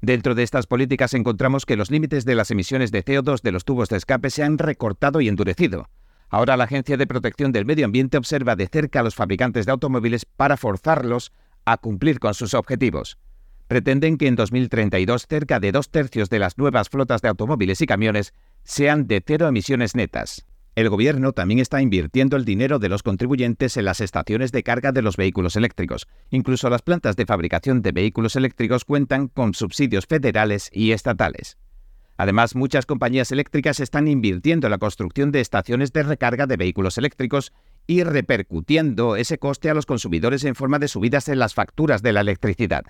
Dentro 0.04 0.36
de 0.36 0.44
estas 0.44 0.68
políticas 0.68 1.14
encontramos 1.14 1.66
que 1.66 1.78
los 1.78 1.90
límites 1.90 2.26
de 2.26 2.36
las 2.36 2.52
emisiones 2.52 2.92
de 2.92 3.06
CO2 3.06 3.42
de 3.42 3.54
los 3.54 3.64
tubos 3.64 3.88
de 3.88 3.96
escape 3.96 4.30
se 4.30 4.44
han 4.44 4.58
recortado 4.58 5.22
y 5.22 5.30
endurecido. 5.30 5.88
Ahora 6.28 6.58
la 6.58 6.66
Agencia 6.66 6.98
de 6.98 7.08
Protección 7.08 7.54
del 7.54 7.64
Medio 7.66 7.86
Ambiente 7.86 8.18
observa 8.18 8.58
de 8.58 8.68
cerca 8.68 9.00
a 9.00 9.04
los 9.04 9.16
fabricantes 9.16 9.66
de 9.66 9.72
automóviles 9.72 10.26
para 10.26 10.58
forzarlos 10.58 11.32
a 11.64 11.78
cumplir 11.78 12.20
con 12.20 12.34
sus 12.34 12.54
objetivos. 12.54 13.18
Pretenden 13.70 14.18
que 14.18 14.28
en 14.28 14.36
2032 14.36 15.26
cerca 15.26 15.62
de 15.62 15.72
dos 15.72 15.90
tercios 15.90 16.30
de 16.30 16.40
las 16.40 16.58
nuevas 16.58 16.90
flotas 16.90 17.22
de 17.22 17.30
automóviles 17.30 17.80
y 17.80 17.86
camiones 17.86 18.34
sean 18.66 19.08
de 19.08 19.24
cero 19.26 19.48
emisiones 19.48 19.96
netas. 19.96 20.46
El 20.76 20.90
gobierno 20.90 21.34
también 21.34 21.60
está 21.60 21.82
invirtiendo 21.84 22.36
el 22.36 22.46
dinero 22.46 22.80
de 22.80 22.90
los 22.90 23.04
contribuyentes 23.04 23.78
en 23.78 23.86
las 23.86 24.02
estaciones 24.02 24.52
de 24.52 24.64
carga 24.64 24.92
de 24.92 25.04
los 25.04 25.18
vehículos 25.18 25.56
eléctricos. 25.56 26.08
Incluso 26.32 26.68
las 26.70 26.82
plantas 26.82 27.16
de 27.16 27.28
fabricación 27.28 27.84
de 27.84 27.92
vehículos 27.92 28.36
eléctricos 28.36 28.84
cuentan 28.84 29.28
con 29.28 29.54
subsidios 29.54 30.08
federales 30.08 30.72
y 30.74 30.92
estatales. 30.92 31.58
Además, 32.18 32.56
muchas 32.56 32.88
compañías 32.88 33.32
eléctricas 33.32 33.80
están 33.80 34.08
invirtiendo 34.08 34.66
en 34.66 34.72
la 34.72 34.80
construcción 34.80 35.32
de 35.32 35.42
estaciones 35.42 35.94
de 35.94 36.04
recarga 36.04 36.48
de 36.48 36.58
vehículos 36.58 36.98
eléctricos 36.98 37.54
y 37.86 38.04
repercutiendo 38.04 39.16
ese 39.16 39.38
coste 39.38 39.70
a 39.70 39.76
los 39.76 39.86
consumidores 39.86 40.44
en 40.44 40.56
forma 40.56 40.80
de 40.80 40.88
subidas 40.88 41.28
en 41.28 41.38
las 41.38 41.54
facturas 41.54 42.02
de 42.02 42.14
la 42.14 42.22
electricidad. 42.22 42.84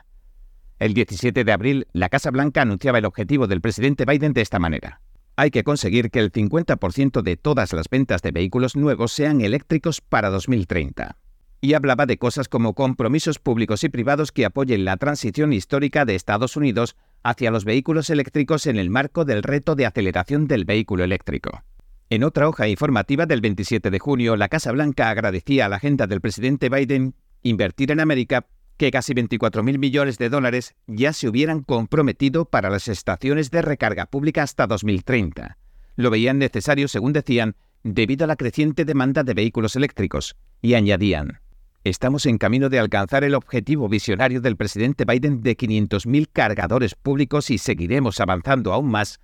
El 0.80 0.94
17 0.94 1.44
de 1.44 1.52
abril, 1.52 1.88
la 1.92 2.10
Casa 2.10 2.32
Blanca 2.32 2.62
anunciaba 2.62 2.98
el 2.98 3.06
objetivo 3.06 3.48
del 3.48 3.62
presidente 3.62 4.06
Biden 4.06 4.34
de 4.34 4.42
esta 4.42 4.60
manera. 4.60 5.02
Hay 5.36 5.50
que 5.50 5.64
conseguir 5.64 6.12
que 6.12 6.20
el 6.20 6.32
50% 6.32 7.24
de 7.24 7.38
todas 7.38 7.74
las 7.74 7.90
ventas 7.90 8.22
de 8.22 8.32
vehículos 8.32 8.76
nuevos 8.76 9.12
sean 9.12 9.42
eléctricos 9.42 10.00
para 10.00 10.30
2030. 10.30 11.18
Y 11.60 11.74
hablaba 11.74 12.06
de 12.06 12.18
cosas 12.18 12.48
como 12.48 12.76
compromisos 12.76 13.40
públicos 13.40 13.84
y 13.84 13.90
privados 13.90 14.32
que 14.32 14.46
apoyen 14.46 14.86
la 14.86 14.98
transición 14.98 15.52
histórica 15.52 16.06
de 16.06 16.14
Estados 16.14 16.56
Unidos 16.56 16.96
hacia 17.24 17.50
los 17.50 17.66
vehículos 17.66 18.12
eléctricos 18.12 18.68
en 18.68 18.78
el 18.78 18.92
marco 18.92 19.26
del 19.26 19.42
reto 19.42 19.74
de 19.76 19.88
aceleración 19.88 20.48
del 20.48 20.66
vehículo 20.66 21.04
eléctrico. 21.04 21.64
En 22.12 22.24
otra 22.24 22.48
hoja 22.48 22.68
informativa 22.68 23.26
del 23.26 23.42
27 23.42 23.90
de 23.90 24.00
junio, 24.00 24.36
la 24.36 24.50
Casa 24.50 24.72
Blanca 24.72 25.10
agradecía 25.10 25.66
a 25.66 25.70
la 25.70 25.78
agenda 25.78 26.06
del 26.06 26.22
presidente 26.22 26.70
Biden 26.70 27.16
invertir 27.42 27.92
en 27.92 28.02
América 28.02 28.46
que 28.84 28.92
casi 28.92 29.14
24.000 29.14 29.78
millones 29.78 30.18
de 30.18 30.28
dólares 30.28 30.76
ya 30.88 31.14
se 31.14 31.30
hubieran 31.30 31.62
comprometido 31.62 32.44
para 32.44 32.70
las 32.70 32.90
estaciones 32.90 33.50
de 33.50 33.62
recarga 33.62 34.08
pública 34.08 34.44
hasta 34.44 34.68
2030. 34.68 35.58
Lo 35.96 36.10
veían 36.10 36.38
necesario, 36.38 36.90
según 36.90 37.14
decían, 37.14 37.56
debido 37.84 38.26
a 38.26 38.28
la 38.28 38.36
creciente 38.36 38.84
demanda 38.84 39.24
de 39.24 39.36
vehículos 39.36 39.78
eléctricos, 39.78 40.36
y 40.62 40.74
añadían, 40.74 41.40
estamos 41.86 42.26
en 42.26 42.38
camino 42.38 42.68
de 42.68 42.80
alcanzar 42.80 43.24
el 43.24 43.36
objetivo 43.36 43.88
visionario 43.88 44.42
del 44.42 44.58
presidente 44.58 45.06
Biden 45.06 45.40
de 45.40 45.56
500.000 45.56 46.28
cargadores 46.34 46.94
públicos 46.96 47.52
y 47.52 47.60
seguiremos 47.60 48.20
avanzando 48.20 48.74
aún 48.74 48.92
más, 48.92 49.22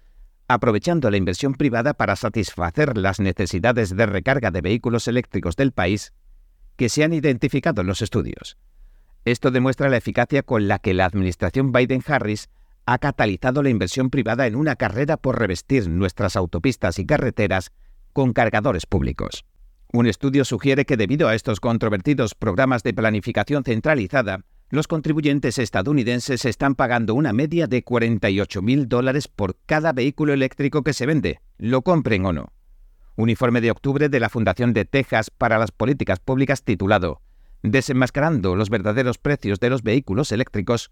aprovechando 0.48 1.12
la 1.12 1.18
inversión 1.18 1.54
privada 1.54 1.94
para 1.94 2.16
satisfacer 2.16 2.98
las 2.98 3.20
necesidades 3.20 3.94
de 3.94 4.06
recarga 4.06 4.52
de 4.52 4.62
vehículos 4.62 5.10
eléctricos 5.10 5.58
del 5.58 5.74
país 5.74 6.14
que 6.78 6.88
se 6.88 7.04
han 7.04 7.12
identificado 7.12 7.82
en 7.82 7.88
los 7.88 8.02
estudios. 8.02 8.58
Esto 9.26 9.52
demuestra 9.52 9.90
la 9.90 9.98
eficacia 9.98 10.44
con 10.44 10.68
la 10.68 10.80
que 10.80 10.94
la 10.94 11.06
administración 11.06 11.72
Biden-Harris 11.72 12.50
ha 12.86 12.98
catalizado 12.98 13.62
la 13.62 13.70
inversión 13.70 14.10
privada 14.10 14.48
en 14.48 14.56
una 14.56 14.76
carrera 14.76 15.18
por 15.18 15.38
revestir 15.38 15.90
nuestras 15.90 16.36
autopistas 16.36 16.98
y 16.98 17.06
carreteras 17.06 17.72
con 18.14 18.34
cargadores 18.34 18.86
públicos. 18.86 19.46
Un 19.92 20.08
estudio 20.08 20.46
sugiere 20.46 20.86
que 20.86 20.98
debido 20.98 21.28
a 21.28 21.36
estos 21.36 21.60
controvertidos 21.60 22.36
programas 22.36 22.82
de 22.84 22.94
planificación 22.94 23.64
centralizada, 23.64 24.46
los 24.70 24.88
contribuyentes 24.88 25.58
estadounidenses 25.58 26.46
están 26.46 26.76
pagando 26.76 27.16
una 27.16 27.34
media 27.34 27.68
de 27.68 27.84
48 27.84 28.62
mil 28.62 28.88
dólares 28.88 29.28
por 29.28 29.58
cada 29.66 29.94
vehículo 29.94 30.32
eléctrico 30.34 30.84
que 30.84 30.94
se 30.94 31.08
vende, 31.08 31.42
lo 31.58 31.82
compren 31.82 32.26
o 32.26 32.34
no. 32.34 32.54
Un 33.16 33.30
informe 33.30 33.62
de 33.62 33.72
octubre 33.72 34.10
de 34.10 34.20
la 34.20 34.30
Fundación 34.30 34.74
de 34.74 34.86
Texas 34.86 35.30
para 35.30 35.58
las 35.58 35.72
Políticas 35.72 36.20
Públicas 36.20 36.64
titulado 36.64 37.22
Desenmascarando 37.64 38.56
los 38.56 38.70
verdaderos 38.70 39.18
precios 39.18 39.60
de 39.60 39.70
los 39.70 39.84
vehículos 39.84 40.32
eléctricos, 40.32 40.92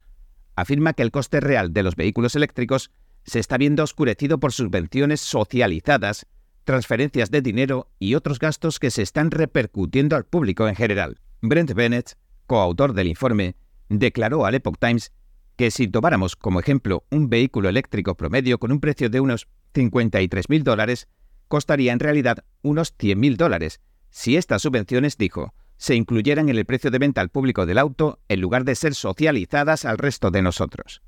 afirma 0.55 0.93
que 0.93 1.03
el 1.03 1.11
coste 1.11 1.39
real 1.39 1.71
de 1.71 1.83
los 1.83 1.95
vehículos 1.95 2.35
eléctricos 2.35 2.91
se 3.23 3.39
está 3.39 3.57
viendo 3.57 3.83
oscurecido 3.83 4.39
por 4.39 4.51
subvenciones 4.51 5.21
socializadas, 5.21 6.25
transferencias 6.63 7.31
de 7.31 7.41
dinero 7.41 7.89
y 7.99 8.15
otros 8.15 8.39
gastos 8.39 8.79
que 8.79 8.91
se 8.91 9.01
están 9.01 9.31
repercutiendo 9.31 10.15
al 10.15 10.25
público 10.25 10.67
en 10.67 10.75
general. 10.75 11.19
Brent 11.41 11.73
Bennett, 11.73 12.17
coautor 12.45 12.93
del 12.93 13.07
informe, 13.07 13.55
declaró 13.89 14.45
al 14.45 14.55
Epoch 14.55 14.77
Times 14.79 15.13
que 15.55 15.71
si 15.71 15.87
tomáramos 15.87 16.35
como 16.35 16.59
ejemplo 16.59 17.05
un 17.09 17.29
vehículo 17.29 17.69
eléctrico 17.69 18.15
promedio 18.15 18.59
con 18.59 18.71
un 18.71 18.79
precio 18.79 19.09
de 19.09 19.19
unos 19.19 19.47
53.000 19.73 20.63
dólares, 20.63 21.07
costaría 21.47 21.93
en 21.93 21.99
realidad 21.99 22.43
unos 22.61 22.95
100.000 22.97 23.37
dólares, 23.37 23.81
si 24.09 24.37
estas 24.37 24.61
subvenciones, 24.61 25.17
dijo, 25.17 25.53
se 25.77 25.95
incluyeran 25.95 26.49
en 26.49 26.57
el 26.57 26.65
precio 26.65 26.91
de 26.91 26.99
venta 26.99 27.21
al 27.21 27.29
público 27.29 27.65
del 27.65 27.77
auto 27.77 28.19
en 28.27 28.41
lugar 28.41 28.65
de 28.65 28.75
ser 28.75 28.95
socializadas 28.95 29.85
al 29.85 29.97
resto 29.97 30.31
de 30.31 30.41
nosotros. 30.41 31.01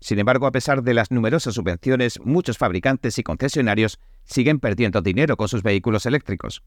Sin 0.00 0.18
embargo, 0.18 0.46
a 0.46 0.52
pesar 0.52 0.82
de 0.82 0.94
las 0.94 1.10
numerosas 1.10 1.54
subvenciones, 1.54 2.20
muchos 2.22 2.58
fabricantes 2.58 3.18
y 3.18 3.22
concesionarios 3.22 3.98
siguen 4.24 4.60
perdiendo 4.60 5.00
dinero 5.02 5.36
con 5.36 5.48
sus 5.48 5.62
vehículos 5.62 6.06
eléctricos. 6.06 6.62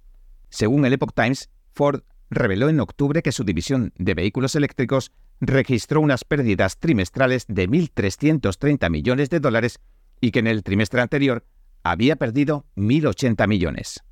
Según 0.49 0.85
el 0.85 0.93
Epoch 0.93 1.13
Times, 1.13 1.49
Ford 1.73 2.01
reveló 2.29 2.69
en 2.69 2.79
octubre 2.79 3.21
que 3.21 3.31
su 3.31 3.43
división 3.43 3.93
de 3.97 4.13
vehículos 4.13 4.55
eléctricos 4.55 5.11
registró 5.39 6.01
unas 6.01 6.25
pérdidas 6.25 6.77
trimestrales 6.77 7.45
de 7.47 7.69
1.330 7.69 8.89
millones 8.89 9.29
de 9.29 9.39
dólares 9.39 9.79
y 10.21 10.31
que 10.31 10.39
en 10.39 10.47
el 10.47 10.63
trimestre 10.63 11.01
anterior 11.01 11.45
había 11.83 12.17
perdido 12.17 12.65
1.080 12.75 13.47
millones. 13.47 14.03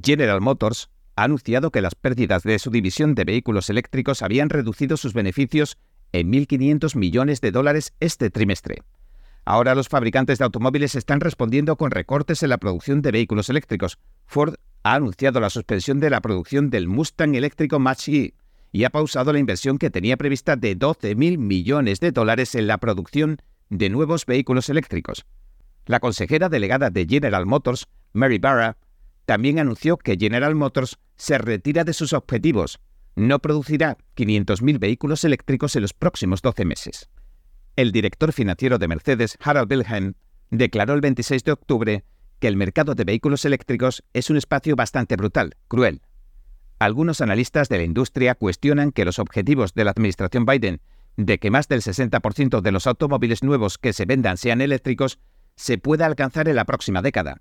General 0.00 0.40
Motors 0.40 0.90
ha 1.16 1.24
anunciado 1.24 1.70
que 1.70 1.80
las 1.80 1.94
pérdidas 1.94 2.42
de 2.42 2.58
su 2.58 2.70
división 2.70 3.14
de 3.14 3.24
vehículos 3.24 3.70
eléctricos 3.70 4.22
habían 4.22 4.48
reducido 4.48 4.96
sus 4.96 5.12
beneficios 5.12 5.78
en 6.12 6.32
1.500 6.32 6.96
millones 6.96 7.40
de 7.40 7.52
dólares 7.52 7.92
este 8.00 8.30
trimestre. 8.30 8.82
Ahora 9.44 9.74
los 9.74 9.88
fabricantes 9.88 10.38
de 10.38 10.44
automóviles 10.44 10.94
están 10.94 11.20
respondiendo 11.20 11.76
con 11.76 11.90
recortes 11.90 12.42
en 12.42 12.50
la 12.50 12.58
producción 12.58 13.02
de 13.02 13.10
vehículos 13.10 13.48
eléctricos. 13.48 13.98
Ford 14.26 14.54
ha 14.82 14.94
anunciado 14.94 15.40
la 15.40 15.50
suspensión 15.50 16.00
de 16.00 16.10
la 16.10 16.20
producción 16.20 16.70
del 16.70 16.88
Mustang 16.88 17.34
eléctrico 17.34 17.78
Mach-E 17.78 18.34
y 18.72 18.84
ha 18.84 18.90
pausado 18.90 19.32
la 19.32 19.38
inversión 19.38 19.78
que 19.78 19.90
tenía 19.90 20.16
prevista 20.16 20.56
de 20.56 20.78
12.000 20.78 21.38
millones 21.38 22.00
de 22.00 22.12
dólares 22.12 22.54
en 22.54 22.66
la 22.66 22.78
producción 22.78 23.38
de 23.68 23.88
nuevos 23.88 24.26
vehículos 24.26 24.68
eléctricos. 24.68 25.26
La 25.86 26.00
consejera 26.00 26.48
delegada 26.48 26.90
de 26.90 27.06
General 27.06 27.46
Motors, 27.46 27.88
Mary 28.12 28.38
Barra, 28.38 28.76
también 29.30 29.60
anunció 29.60 29.96
que 29.96 30.16
General 30.18 30.56
Motors 30.56 30.98
se 31.14 31.38
retira 31.38 31.84
de 31.84 31.92
sus 31.92 32.14
objetivos. 32.14 32.80
No 33.14 33.38
producirá 33.38 33.96
500.000 34.16 34.80
vehículos 34.80 35.22
eléctricos 35.22 35.76
en 35.76 35.82
los 35.82 35.94
próximos 35.94 36.42
12 36.42 36.64
meses. 36.64 37.10
El 37.76 37.92
director 37.92 38.32
financiero 38.32 38.76
de 38.76 38.88
Mercedes, 38.88 39.38
Harald 39.40 39.70
Wilhelm, 39.70 40.14
declaró 40.50 40.94
el 40.94 41.00
26 41.00 41.44
de 41.44 41.52
octubre 41.52 42.04
que 42.40 42.48
el 42.48 42.56
mercado 42.56 42.96
de 42.96 43.04
vehículos 43.04 43.44
eléctricos 43.44 44.02
es 44.14 44.30
un 44.30 44.36
espacio 44.36 44.74
bastante 44.74 45.14
brutal, 45.14 45.54
cruel. 45.68 46.02
Algunos 46.80 47.20
analistas 47.20 47.68
de 47.68 47.76
la 47.76 47.84
industria 47.84 48.34
cuestionan 48.34 48.90
que 48.90 49.04
los 49.04 49.20
objetivos 49.20 49.74
de 49.74 49.84
la 49.84 49.92
administración 49.92 50.44
Biden 50.44 50.80
de 51.16 51.38
que 51.38 51.52
más 51.52 51.68
del 51.68 51.82
60% 51.82 52.62
de 52.62 52.72
los 52.72 52.88
automóviles 52.88 53.44
nuevos 53.44 53.78
que 53.78 53.92
se 53.92 54.06
vendan 54.06 54.38
sean 54.38 54.60
eléctricos 54.60 55.20
se 55.54 55.78
pueda 55.78 56.06
alcanzar 56.06 56.48
en 56.48 56.56
la 56.56 56.64
próxima 56.64 57.00
década. 57.00 57.40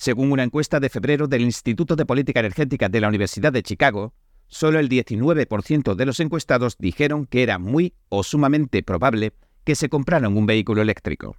Según 0.00 0.32
una 0.32 0.44
encuesta 0.44 0.80
de 0.80 0.88
febrero 0.88 1.28
del 1.28 1.42
Instituto 1.42 1.94
de 1.94 2.06
Política 2.06 2.40
Energética 2.40 2.88
de 2.88 3.02
la 3.02 3.08
Universidad 3.08 3.52
de 3.52 3.62
Chicago, 3.62 4.14
solo 4.46 4.78
el 4.78 4.88
19% 4.88 5.94
de 5.94 6.06
los 6.06 6.20
encuestados 6.20 6.78
dijeron 6.78 7.26
que 7.26 7.42
era 7.42 7.58
muy 7.58 7.92
o 8.08 8.22
sumamente 8.22 8.82
probable 8.82 9.34
que 9.62 9.74
se 9.74 9.90
compraran 9.90 10.34
un 10.34 10.46
vehículo 10.46 10.80
eléctrico. 10.80 11.36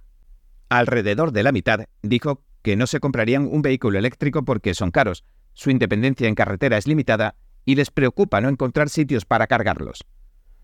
Alrededor 0.68 1.32
de 1.32 1.42
la 1.42 1.50
mitad 1.50 1.86
dijo 2.02 2.44
que 2.62 2.76
no 2.76 2.86
se 2.86 3.00
comprarían 3.00 3.48
un 3.50 3.62
vehículo 3.62 3.98
eléctrico 3.98 4.44
porque 4.44 4.74
son 4.74 4.92
caros, 4.92 5.24
su 5.54 5.70
independencia 5.70 6.28
en 6.28 6.36
carretera 6.36 6.78
es 6.78 6.86
limitada 6.86 7.34
y 7.64 7.74
les 7.74 7.90
preocupa 7.90 8.40
no 8.40 8.48
encontrar 8.48 8.90
sitios 8.90 9.24
para 9.24 9.48
cargarlos. 9.48 10.04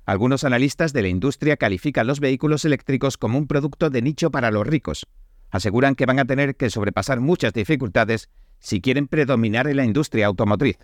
Algunos 0.06 0.44
analistas 0.44 0.92
de 0.92 1.02
la 1.02 1.08
industria 1.08 1.56
califican 1.56 2.06
los 2.06 2.20
vehículos 2.20 2.64
eléctricos 2.64 3.16
como 3.16 3.38
un 3.38 3.48
producto 3.48 3.90
de 3.90 4.02
nicho 4.02 4.30
para 4.30 4.52
los 4.52 4.64
ricos. 4.64 5.08
Aseguran 5.50 5.94
que 5.94 6.06
van 6.06 6.18
a 6.18 6.24
tener 6.24 6.56
que 6.56 6.70
sobrepasar 6.70 7.20
muchas 7.20 7.52
dificultades 7.52 8.28
si 8.58 8.80
quieren 8.80 9.08
predominar 9.08 9.66
en 9.68 9.76
la 9.76 9.84
industria 9.84 10.26
automotriz. 10.26 10.78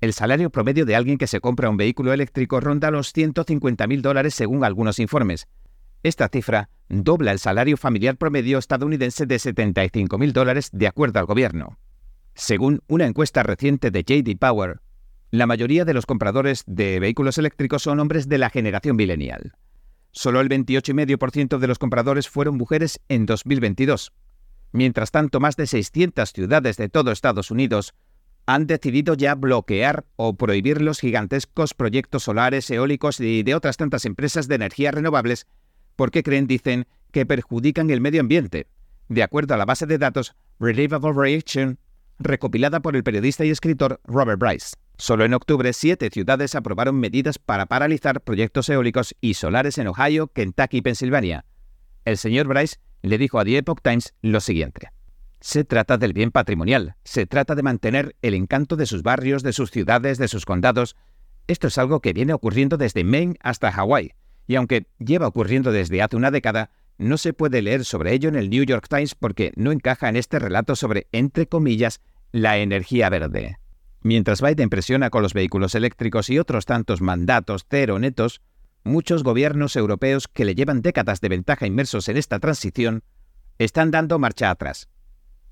El 0.00 0.12
salario 0.12 0.50
promedio 0.50 0.86
de 0.86 0.96
alguien 0.96 1.18
que 1.18 1.26
se 1.26 1.40
compra 1.40 1.68
un 1.68 1.76
vehículo 1.76 2.12
eléctrico 2.12 2.60
ronda 2.60 2.90
los 2.90 3.14
150.000 3.14 4.00
dólares 4.00 4.34
según 4.34 4.64
algunos 4.64 4.98
informes, 4.98 5.46
esta 6.02 6.28
cifra 6.28 6.70
dobla 6.88 7.32
el 7.32 7.38
salario 7.38 7.76
familiar 7.76 8.16
promedio 8.16 8.58
estadounidense 8.58 9.26
de 9.26 9.36
75.000 9.36 10.32
dólares 10.32 10.70
de 10.72 10.86
acuerdo 10.86 11.20
al 11.20 11.26
gobierno. 11.26 11.78
Según 12.34 12.80
una 12.88 13.06
encuesta 13.06 13.42
reciente 13.42 13.90
de 13.90 14.02
JD 14.02 14.38
Power, 14.38 14.80
la 15.30 15.46
mayoría 15.46 15.84
de 15.84 15.92
los 15.92 16.06
compradores 16.06 16.64
de 16.66 16.98
vehículos 17.00 17.36
eléctricos 17.36 17.82
son 17.82 18.00
hombres 18.00 18.28
de 18.28 18.38
la 18.38 18.48
generación 18.48 18.96
millennial. 18.96 19.52
Solo 20.12 20.40
el 20.40 20.48
28,5% 20.48 21.58
de 21.58 21.66
los 21.66 21.78
compradores 21.78 22.28
fueron 22.28 22.56
mujeres 22.56 23.00
en 23.08 23.26
2022. 23.26 24.12
Mientras 24.72 25.10
tanto, 25.10 25.40
más 25.40 25.56
de 25.56 25.66
600 25.66 26.32
ciudades 26.32 26.76
de 26.76 26.88
todo 26.88 27.12
Estados 27.12 27.50
Unidos 27.50 27.94
han 28.46 28.66
decidido 28.66 29.14
ya 29.14 29.34
bloquear 29.34 30.04
o 30.16 30.34
prohibir 30.34 30.80
los 30.80 30.98
gigantescos 30.98 31.74
proyectos 31.74 32.24
solares, 32.24 32.70
eólicos 32.70 33.20
y 33.20 33.42
de 33.42 33.54
otras 33.54 33.76
tantas 33.76 34.04
empresas 34.04 34.48
de 34.48 34.56
energías 34.56 34.94
renovables 34.94 35.46
porque 35.94 36.22
creen, 36.22 36.46
dicen, 36.46 36.86
que 37.12 37.26
perjudican 37.26 37.90
el 37.90 38.00
medio 38.00 38.20
ambiente, 38.20 38.66
de 39.08 39.22
acuerdo 39.22 39.54
a 39.54 39.56
la 39.56 39.66
base 39.66 39.86
de 39.86 39.98
datos 39.98 40.34
Reliable 40.58 41.12
Reaction, 41.14 41.78
recopilada 42.18 42.80
por 42.80 42.96
el 42.96 43.04
periodista 43.04 43.44
y 43.44 43.50
escritor 43.50 44.00
Robert 44.04 44.40
Bryce. 44.40 44.74
Solo 45.00 45.24
en 45.24 45.32
octubre, 45.32 45.72
siete 45.72 46.10
ciudades 46.12 46.54
aprobaron 46.54 47.00
medidas 47.00 47.38
para 47.38 47.64
paralizar 47.64 48.20
proyectos 48.20 48.68
eólicos 48.68 49.16
y 49.22 49.32
solares 49.32 49.78
en 49.78 49.86
Ohio, 49.86 50.26
Kentucky 50.26 50.76
y 50.76 50.82
Pensilvania. 50.82 51.46
El 52.04 52.18
señor 52.18 52.48
Bryce 52.48 52.76
le 53.00 53.16
dijo 53.16 53.38
a 53.38 53.44
The 53.46 53.56
Epoch 53.56 53.80
Times 53.82 54.12
lo 54.20 54.40
siguiente. 54.40 54.88
Se 55.40 55.64
trata 55.64 55.96
del 55.96 56.12
bien 56.12 56.30
patrimonial, 56.30 56.96
se 57.02 57.24
trata 57.24 57.54
de 57.54 57.62
mantener 57.62 58.14
el 58.20 58.34
encanto 58.34 58.76
de 58.76 58.84
sus 58.84 59.02
barrios, 59.02 59.42
de 59.42 59.54
sus 59.54 59.70
ciudades, 59.70 60.18
de 60.18 60.28
sus 60.28 60.44
condados. 60.44 60.96
Esto 61.46 61.68
es 61.68 61.78
algo 61.78 62.00
que 62.00 62.12
viene 62.12 62.34
ocurriendo 62.34 62.76
desde 62.76 63.02
Maine 63.02 63.36
hasta 63.40 63.72
Hawái 63.72 64.12
y 64.46 64.56
aunque 64.56 64.86
lleva 64.98 65.28
ocurriendo 65.28 65.72
desde 65.72 66.02
hace 66.02 66.16
una 66.16 66.30
década, 66.30 66.72
no 66.98 67.16
se 67.16 67.32
puede 67.32 67.62
leer 67.62 67.86
sobre 67.86 68.12
ello 68.12 68.28
en 68.28 68.36
el 68.36 68.50
New 68.50 68.64
York 68.64 68.86
Times 68.86 69.14
porque 69.14 69.54
no 69.56 69.72
encaja 69.72 70.10
en 70.10 70.16
este 70.16 70.38
relato 70.38 70.76
sobre, 70.76 71.06
entre 71.12 71.46
comillas, 71.46 72.02
la 72.32 72.58
energía 72.58 73.08
verde. 73.08 73.59
Mientras 74.02 74.40
Biden 74.40 74.70
presiona 74.70 75.10
con 75.10 75.22
los 75.22 75.34
vehículos 75.34 75.74
eléctricos 75.74 76.30
y 76.30 76.38
otros 76.38 76.64
tantos 76.64 77.02
mandatos 77.02 77.66
cero 77.68 77.98
netos, 77.98 78.40
muchos 78.82 79.22
gobiernos 79.22 79.76
europeos 79.76 80.26
que 80.26 80.44
le 80.44 80.54
llevan 80.54 80.80
décadas 80.80 81.20
de 81.20 81.28
ventaja 81.28 81.66
inmersos 81.66 82.08
en 82.08 82.16
esta 82.16 82.38
transición 82.38 83.02
están 83.58 83.90
dando 83.90 84.18
marcha 84.18 84.50
atrás. 84.50 84.88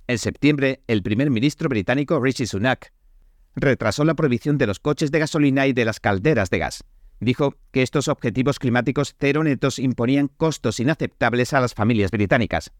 En 0.06 0.16
septiembre, 0.16 0.82
el 0.86 1.02
primer 1.02 1.30
ministro 1.30 1.68
británico 1.68 2.18
Rishi 2.20 2.46
Sunak 2.46 2.94
retrasó 3.54 4.04
la 4.04 4.14
prohibición 4.14 4.56
de 4.56 4.66
los 4.66 4.80
coches 4.80 5.10
de 5.10 5.18
gasolina 5.18 5.66
y 5.66 5.74
de 5.74 5.84
las 5.84 6.00
calderas 6.00 6.48
de 6.48 6.58
gas, 6.58 6.84
dijo 7.20 7.56
que 7.70 7.82
estos 7.82 8.08
objetivos 8.08 8.58
climáticos 8.58 9.14
cero 9.18 9.44
netos 9.44 9.78
imponían 9.78 10.28
costos 10.28 10.80
inaceptables 10.80 11.52
a 11.52 11.60
las 11.60 11.74
familias 11.74 12.10
británicas. 12.10 12.72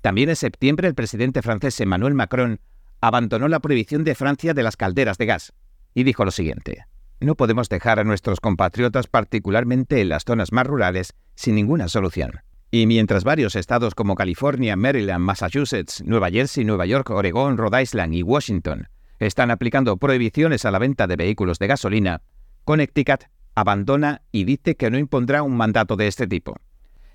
También 0.00 0.28
en 0.28 0.36
septiembre 0.36 0.86
el 0.86 0.94
presidente 0.94 1.42
francés 1.42 1.80
Emmanuel 1.80 2.14
Macron 2.14 2.60
abandonó 3.02 3.48
la 3.48 3.60
prohibición 3.60 4.04
de 4.04 4.14
Francia 4.14 4.54
de 4.54 4.62
las 4.62 4.76
calderas 4.76 5.18
de 5.18 5.26
gas 5.26 5.52
y 5.92 6.04
dijo 6.04 6.24
lo 6.24 6.30
siguiente. 6.30 6.86
No 7.20 7.34
podemos 7.34 7.68
dejar 7.68 7.98
a 7.98 8.04
nuestros 8.04 8.40
compatriotas, 8.40 9.08
particularmente 9.08 10.00
en 10.00 10.08
las 10.08 10.24
zonas 10.24 10.52
más 10.52 10.66
rurales, 10.66 11.14
sin 11.34 11.56
ninguna 11.56 11.88
solución. 11.88 12.40
Y 12.70 12.86
mientras 12.86 13.24
varios 13.24 13.54
estados 13.56 13.94
como 13.94 14.14
California, 14.14 14.76
Maryland, 14.76 15.22
Massachusetts, 15.22 16.02
Nueva 16.06 16.30
Jersey, 16.30 16.64
Nueva 16.64 16.86
York, 16.86 17.10
Oregón, 17.10 17.58
Rhode 17.58 17.82
Island 17.82 18.14
y 18.14 18.22
Washington 18.22 18.88
están 19.18 19.50
aplicando 19.50 19.96
prohibiciones 19.98 20.64
a 20.64 20.70
la 20.70 20.78
venta 20.78 21.06
de 21.06 21.16
vehículos 21.16 21.58
de 21.58 21.66
gasolina, 21.68 22.22
Connecticut 22.64 23.24
abandona 23.54 24.22
y 24.32 24.44
dice 24.44 24.76
que 24.76 24.90
no 24.90 24.98
impondrá 24.98 25.42
un 25.42 25.56
mandato 25.56 25.96
de 25.96 26.06
este 26.06 26.26
tipo. 26.26 26.56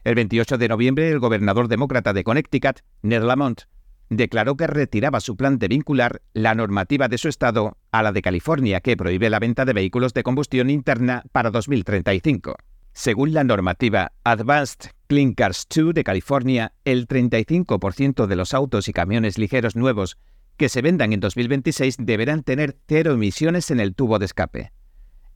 El 0.04 0.16
28 0.16 0.58
de 0.58 0.68
noviembre, 0.68 1.10
el 1.10 1.20
gobernador 1.20 1.68
demócrata 1.68 2.14
de 2.14 2.24
Connecticut, 2.24 2.80
Ned 3.02 3.24
Lamont, 3.24 3.64
declaró 4.10 4.56
que 4.56 4.68
retiraba 4.68 5.20
su 5.20 5.36
plan 5.36 5.60
de 5.60 5.68
vincular 5.68 6.22
la 6.34 6.56
normativa 6.56 7.08
de 7.08 7.18
su 7.18 7.28
estado 7.28 7.78
a 7.92 8.04
la 8.04 8.12
de 8.12 8.22
California, 8.22 8.82
que 8.82 8.98
prohíbe 8.98 9.30
la 9.30 9.40
venta 9.40 9.66
de 9.66 9.74
vehículos 9.74 10.14
de 10.14 10.24
combustión 10.24 10.70
interna 10.70 11.24
para 11.32 11.52
2035. 11.52 12.56
Según 12.94 13.34
la 13.34 13.44
normativa 13.44 14.14
Advanced 14.24 14.92
Clean 15.08 15.34
Cars 15.34 15.68
2 15.74 15.94
de 15.94 16.04
California, 16.04 16.74
el 16.84 17.08
35% 17.08 18.26
de 18.26 18.36
los 18.36 18.54
autos 18.54 18.88
y 18.88 18.94
camiones 18.94 19.38
ligeros 19.38 19.76
nuevos 19.76 20.18
que 20.58 20.70
se 20.70 20.82
vendan 20.82 21.14
en 21.14 21.20
2026 21.20 21.98
deberán 22.00 22.44
tener 22.44 22.78
cero 22.88 23.14
emisiones 23.14 23.70
en 23.70 23.80
el 23.80 23.94
tubo 23.94 24.18
de 24.18 24.26
escape. 24.26 24.72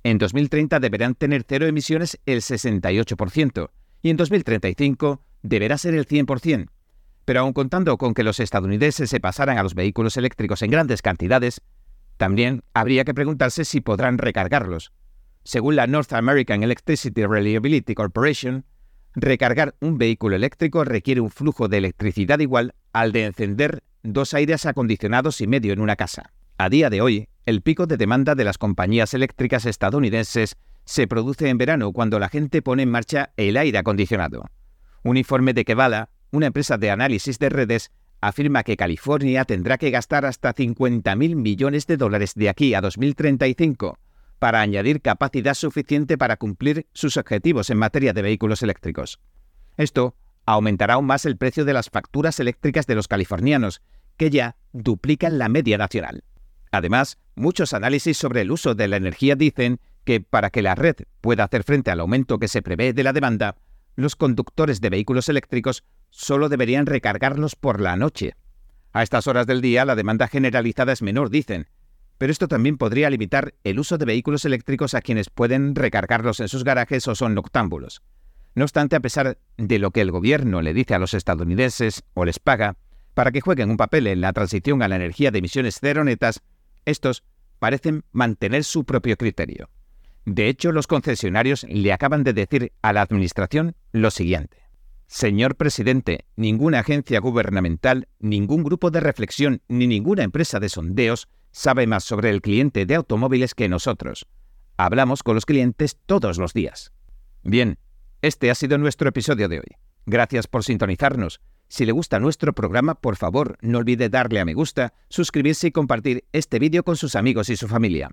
En 0.03 0.17
2030 0.17 0.79
deberán 0.79 1.13
tener 1.13 1.45
cero 1.47 1.67
emisiones 1.67 2.19
el 2.25 2.41
68% 2.41 3.69
y 4.01 4.09
en 4.09 4.17
2035 4.17 5.21
deberá 5.43 5.77
ser 5.77 5.93
el 5.93 6.07
100%. 6.07 6.67
Pero 7.25 7.41
aun 7.41 7.53
contando 7.53 7.97
con 7.97 8.13
que 8.13 8.23
los 8.23 8.39
estadounidenses 8.39 9.09
se 9.09 9.19
pasaran 9.19 9.57
a 9.57 9.63
los 9.63 9.75
vehículos 9.75 10.17
eléctricos 10.17 10.61
en 10.61 10.71
grandes 10.71 11.01
cantidades, 11.01 11.61
también 12.17 12.63
habría 12.73 13.03
que 13.03 13.13
preguntarse 13.13 13.65
si 13.65 13.81
podrán 13.81 14.17
recargarlos. 14.17 14.91
Según 15.43 15.75
la 15.75 15.87
North 15.87 16.13
American 16.13 16.63
Electricity 16.63 17.25
Reliability 17.25 17.95
Corporation, 17.95 18.65
recargar 19.15 19.75
un 19.81 19.97
vehículo 19.97 20.35
eléctrico 20.35 20.83
requiere 20.83 21.21
un 21.21 21.31
flujo 21.31 21.67
de 21.67 21.79
electricidad 21.79 22.39
igual 22.39 22.75
al 22.93 23.11
de 23.11 23.25
encender 23.25 23.83
dos 24.03 24.33
aires 24.33 24.65
acondicionados 24.65 25.41
y 25.41 25.47
medio 25.47 25.73
en 25.73 25.81
una 25.81 25.95
casa. 25.95 26.31
A 26.57 26.69
día 26.69 26.89
de 26.89 27.01
hoy, 27.01 27.27
el 27.45 27.61
pico 27.61 27.87
de 27.87 27.97
demanda 27.97 28.35
de 28.35 28.43
las 28.43 28.57
compañías 28.57 29.13
eléctricas 29.13 29.65
estadounidenses 29.65 30.57
se 30.85 31.07
produce 31.07 31.49
en 31.49 31.57
verano 31.57 31.91
cuando 31.91 32.19
la 32.19 32.29
gente 32.29 32.61
pone 32.61 32.83
en 32.83 32.91
marcha 32.91 33.31
el 33.37 33.57
aire 33.57 33.79
acondicionado. 33.79 34.45
Un 35.03 35.17
informe 35.17 35.53
de 35.53 35.65
Kevala, 35.65 36.09
una 36.31 36.47
empresa 36.47 36.77
de 36.77 36.89
análisis 36.89 37.39
de 37.39 37.49
redes, 37.49 37.91
afirma 38.21 38.63
que 38.63 38.77
California 38.77 39.45
tendrá 39.45 39.77
que 39.77 39.91
gastar 39.91 40.25
hasta 40.25 40.53
50.000 40.53 41.35
millones 41.35 41.87
de 41.87 41.97
dólares 41.97 42.33
de 42.35 42.49
aquí 42.49 42.73
a 42.73 42.81
2035 42.81 43.97
para 44.39 44.61
añadir 44.61 45.01
capacidad 45.01 45.53
suficiente 45.53 46.17
para 46.17 46.37
cumplir 46.37 46.87
sus 46.93 47.17
objetivos 47.17 47.69
en 47.69 47.77
materia 47.77 48.13
de 48.13 48.23
vehículos 48.23 48.63
eléctricos. 48.63 49.19
Esto 49.77 50.15
aumentará 50.45 50.95
aún 50.95 51.05
más 51.05 51.25
el 51.25 51.37
precio 51.37 51.65
de 51.65 51.73
las 51.73 51.89
facturas 51.89 52.39
eléctricas 52.39 52.87
de 52.87 52.95
los 52.95 53.07
californianos, 53.07 53.81
que 54.17 54.29
ya 54.29 54.55
duplican 54.71 55.37
la 55.37 55.49
media 55.49 55.77
nacional. 55.77 56.23
Además, 56.71 57.17
muchos 57.35 57.73
análisis 57.73 58.17
sobre 58.17 58.41
el 58.41 58.51
uso 58.51 58.73
de 58.73 58.87
la 58.87 58.97
energía 58.97 59.35
dicen 59.35 59.79
que 60.05 60.21
para 60.21 60.49
que 60.49 60.61
la 60.61 60.73
red 60.73 60.95
pueda 61.21 61.43
hacer 61.43 61.63
frente 61.63 61.91
al 61.91 61.99
aumento 61.99 62.39
que 62.39 62.47
se 62.47 62.61
prevé 62.61 62.93
de 62.93 63.03
la 63.03 63.13
demanda, 63.13 63.57
los 63.95 64.15
conductores 64.15 64.81
de 64.81 64.89
vehículos 64.89 65.29
eléctricos 65.29 65.83
solo 66.11 66.47
deberían 66.47 66.85
recargarlos 66.85 67.55
por 67.55 67.81
la 67.81 67.95
noche. 67.97 68.35
A 68.93 69.01
estas 69.01 69.25
horas 69.25 69.47
del 69.47 69.61
día 69.61 69.85
la 69.85 69.95
demanda 69.95 70.27
generalizada 70.27 70.93
es 70.93 71.01
menor, 71.01 71.29
dicen, 71.29 71.67
pero 72.17 72.31
esto 72.31 72.47
también 72.47 72.77
podría 72.77 73.09
limitar 73.09 73.55
el 73.63 73.79
uso 73.79 73.97
de 73.97 74.05
vehículos 74.05 74.45
eléctricos 74.45 74.93
a 74.93 75.01
quienes 75.01 75.31
pueden 75.31 75.73
recargarlos 75.73 76.39
en 76.39 76.49
sus 76.49 76.63
garajes 76.63 77.07
o 77.07 77.15
son 77.15 77.33
noctámbulos. 77.33 78.03
No 78.53 78.63
obstante, 78.63 78.95
a 78.95 78.99
pesar 78.99 79.39
de 79.57 79.79
lo 79.79 79.91
que 79.91 80.01
el 80.01 80.11
gobierno 80.11 80.61
le 80.61 80.73
dice 80.73 80.93
a 80.93 80.99
los 80.99 81.15
estadounidenses 81.15 82.03
o 82.13 82.25
les 82.25 82.37
paga 82.37 82.75
para 83.13 83.31
que 83.31 83.41
jueguen 83.41 83.71
un 83.71 83.77
papel 83.77 84.07
en 84.07 84.21
la 84.21 84.33
transición 84.33 84.83
a 84.83 84.87
la 84.87 84.97
energía 84.97 85.31
de 85.31 85.39
emisiones 85.39 85.79
cero 85.79 86.03
netas, 86.03 86.41
estos 86.85 87.23
parecen 87.59 88.03
mantener 88.11 88.63
su 88.63 88.85
propio 88.85 89.17
criterio. 89.17 89.69
De 90.25 90.47
hecho, 90.47 90.71
los 90.71 90.87
concesionarios 90.87 91.65
le 91.69 91.93
acaban 91.93 92.23
de 92.23 92.33
decir 92.33 92.73
a 92.81 92.93
la 92.93 93.01
Administración 93.01 93.75
lo 93.91 94.11
siguiente. 94.11 94.57
Señor 95.13 95.57
presidente, 95.57 96.23
ninguna 96.37 96.79
agencia 96.79 97.19
gubernamental, 97.19 98.07
ningún 98.19 98.63
grupo 98.63 98.91
de 98.91 99.01
reflexión 99.01 99.61
ni 99.67 99.85
ninguna 99.85 100.23
empresa 100.23 100.61
de 100.61 100.69
sondeos 100.69 101.27
sabe 101.51 101.85
más 101.85 102.05
sobre 102.05 102.29
el 102.29 102.41
cliente 102.41 102.85
de 102.85 102.95
automóviles 102.95 103.53
que 103.53 103.67
nosotros. 103.67 104.25
Hablamos 104.77 105.21
con 105.21 105.35
los 105.35 105.45
clientes 105.45 105.97
todos 106.05 106.37
los 106.37 106.53
días. 106.53 106.93
Bien, 107.43 107.77
este 108.21 108.49
ha 108.51 108.55
sido 108.55 108.77
nuestro 108.77 109.09
episodio 109.09 109.49
de 109.49 109.59
hoy. 109.59 109.75
Gracias 110.05 110.47
por 110.47 110.63
sintonizarnos. 110.63 111.41
Si 111.67 111.85
le 111.85 111.91
gusta 111.91 112.21
nuestro 112.21 112.53
programa, 112.53 112.95
por 112.95 113.17
favor, 113.17 113.57
no 113.59 113.79
olvide 113.79 114.07
darle 114.07 114.39
a 114.39 114.45
me 114.45 114.53
gusta, 114.53 114.93
suscribirse 115.09 115.67
y 115.67 115.71
compartir 115.71 116.23
este 116.31 116.57
vídeo 116.57 116.83
con 116.83 116.95
sus 116.95 117.17
amigos 117.17 117.49
y 117.49 117.57
su 117.57 117.67
familia. 117.67 118.11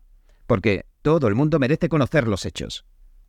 Porque 0.48 0.84
todo 1.02 1.28
el 1.28 1.36
mundo 1.36 1.60
merece 1.60 1.88
conocer 1.88 2.26
los 2.26 2.44
hechos. 2.44 2.84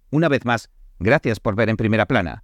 Una 0.10 0.28
vez 0.28 0.44
más, 0.44 0.72
gracias 0.98 1.40
por 1.40 1.56
ver 1.56 1.70
en 1.70 1.78
primera 1.78 2.08
plana. 2.08 2.44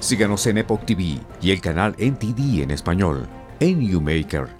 Síganos 0.00 0.46
en 0.46 0.58
Epoch 0.58 0.84
TV 0.86 1.18
y 1.42 1.50
el 1.50 1.60
canal 1.60 1.94
NTD 1.98 2.62
en 2.62 2.70
español, 2.70 3.28
en 3.60 3.80
Newmaker 3.80 4.59